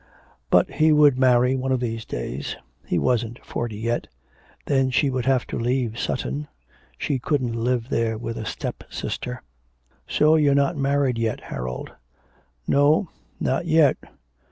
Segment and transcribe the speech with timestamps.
[0.49, 2.55] But he would marry one of these days.
[2.87, 4.07] He wasn't forty yet.
[4.65, 6.47] Then she would have to leave Sutton,
[6.97, 9.43] she couldn't live there with a step sister.
[10.07, 11.91] 'So you're not married yet, Harold.'
[12.67, 13.09] 'No,
[13.39, 13.97] not yet.'